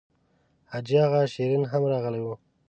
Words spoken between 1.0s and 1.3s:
اغا